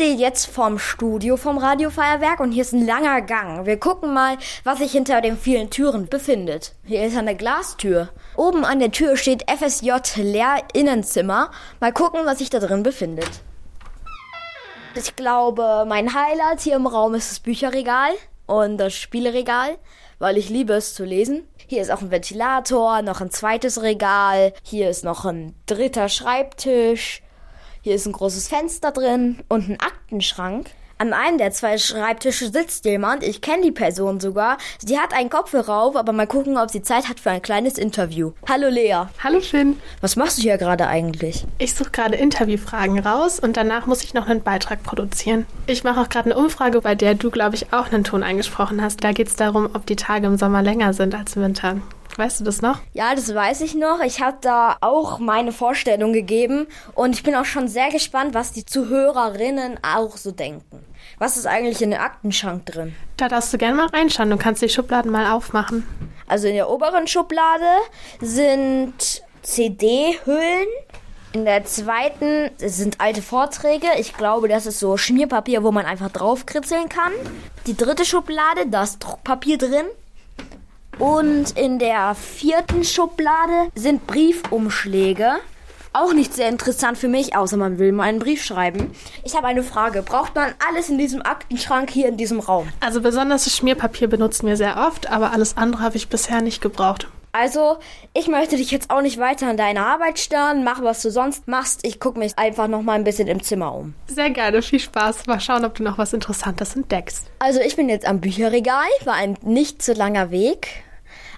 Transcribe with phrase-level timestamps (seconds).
[0.00, 3.66] stehe jetzt vorm Studio vom Radiofeuerwerk und hier ist ein langer Gang.
[3.66, 6.72] Wir gucken mal, was sich hinter den vielen Türen befindet.
[6.86, 8.08] Hier ist eine Glastür.
[8.34, 9.90] Oben an der Tür steht FSJ
[10.22, 11.50] Lehr Innenzimmer.
[11.80, 13.28] Mal gucken, was sich da drin befindet.
[14.94, 18.12] Ich glaube, mein Highlight hier im Raum ist das Bücherregal
[18.46, 19.76] und das Spieleregal,
[20.18, 21.46] weil ich liebe es zu lesen.
[21.66, 27.20] Hier ist auch ein Ventilator, noch ein zweites Regal, hier ist noch ein dritter Schreibtisch,
[27.82, 30.70] hier ist ein großes Fenster drin und ein Aktenschrank.
[30.98, 34.58] An einem der zwei Schreibtische sitzt jemand, ich kenne die Person sogar.
[34.84, 37.78] Sie hat einen Kopfhörer auf, aber mal gucken, ob sie Zeit hat für ein kleines
[37.78, 38.32] Interview.
[38.46, 39.04] Hallo Lea.
[39.24, 39.78] Hallo Finn.
[40.02, 41.46] Was machst du hier gerade eigentlich?
[41.56, 45.46] Ich suche gerade Interviewfragen raus und danach muss ich noch einen Beitrag produzieren.
[45.66, 48.82] Ich mache auch gerade eine Umfrage, bei der du, glaube ich, auch einen Ton eingesprochen
[48.82, 49.02] hast.
[49.02, 51.76] Da geht es darum, ob die Tage im Sommer länger sind als im Winter.
[52.20, 52.80] Weißt du das noch?
[52.92, 54.00] Ja, das weiß ich noch.
[54.00, 58.52] Ich habe da auch meine Vorstellung gegeben und ich bin auch schon sehr gespannt, was
[58.52, 60.84] die Zuhörerinnen auch so denken.
[61.18, 62.94] Was ist eigentlich in der Aktenschrank drin?
[63.16, 64.28] Da darfst du gerne mal reinschauen.
[64.28, 65.86] Du kannst die Schubladen mal aufmachen.
[66.28, 67.64] Also in der oberen Schublade
[68.20, 70.68] sind CD-Hüllen.
[71.32, 73.86] In der zweiten sind alte Vorträge.
[73.98, 77.12] Ich glaube, das ist so Schmierpapier, wo man einfach draufkritzeln kann.
[77.66, 79.86] Die dritte Schublade, da ist Druckpapier drin.
[81.00, 85.36] Und in der vierten Schublade sind Briefumschläge.
[85.94, 88.92] Auch nicht sehr interessant für mich, außer man will mal einen Brief schreiben.
[89.24, 90.02] Ich habe eine Frage.
[90.02, 92.68] Braucht man alles in diesem Aktenschrank hier in diesem Raum?
[92.80, 96.60] Also besonders das Schmierpapier benutzen wir sehr oft, aber alles andere habe ich bisher nicht
[96.60, 97.08] gebraucht.
[97.32, 97.78] Also,
[98.12, 100.64] ich möchte dich jetzt auch nicht weiter an deiner Arbeit stören.
[100.64, 101.80] Mach, was du sonst machst.
[101.86, 103.94] Ich gucke mich einfach noch mal ein bisschen im Zimmer um.
[104.08, 105.26] Sehr gerne, viel Spaß.
[105.28, 107.30] Mal schauen, ob du noch was Interessantes entdeckst.
[107.38, 108.88] Also, ich bin jetzt am Bücherregal.
[109.04, 110.82] War ein nicht zu langer Weg.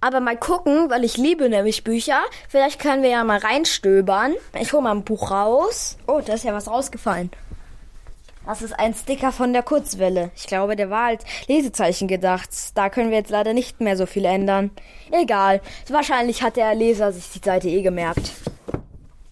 [0.00, 2.20] Aber mal gucken, weil ich liebe nämlich Bücher.
[2.48, 4.34] Vielleicht können wir ja mal reinstöbern.
[4.60, 5.96] Ich hole mal ein Buch raus.
[6.06, 7.30] Oh, da ist ja was rausgefallen.
[8.46, 10.30] Das ist ein Sticker von der Kurzwelle.
[10.36, 12.50] Ich glaube, der war als Lesezeichen gedacht.
[12.76, 14.70] Da können wir jetzt leider nicht mehr so viel ändern.
[15.10, 15.60] Egal.
[15.88, 18.30] Wahrscheinlich hat der Leser sich die Seite eh gemerkt.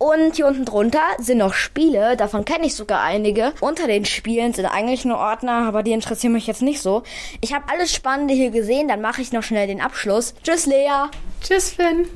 [0.05, 3.55] Und hier unten drunter sind noch Spiele, davon kenne ich sogar einige.
[3.63, 7.05] Unter den Spielen sind eigentlich nur Ordner, aber die interessieren mich jetzt nicht so.
[7.41, 10.35] Ich habe alles Spannende hier gesehen, dann mache ich noch schnell den Abschluss.
[10.43, 11.09] Tschüss, Lea.
[11.41, 12.07] Tschüss, Finn.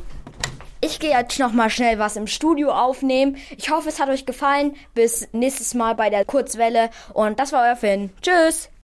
[0.82, 3.38] Ich gehe jetzt noch mal schnell was im Studio aufnehmen.
[3.56, 4.77] Ich hoffe, es hat euch gefallen.
[4.93, 6.91] Bis nächstes Mal bei der Kurzwelle.
[7.15, 8.10] Und das war euer Finn.
[8.21, 8.69] Tschüss.